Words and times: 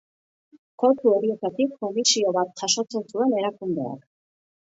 Kontu 0.83 1.11
horietatik 1.17 1.75
komisio 1.83 2.33
bat 2.37 2.63
jasotzen 2.63 3.05
zuen 3.13 3.35
erakundeak. 3.43 4.09